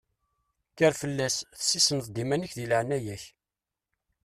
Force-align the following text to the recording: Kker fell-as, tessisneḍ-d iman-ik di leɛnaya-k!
Kker 0.71 0.93
fell-as, 1.01 1.35
tessisneḍ-d 1.57 2.17
iman-ik 2.23 2.53
di 2.57 2.65
leɛnaya-k! 2.69 3.23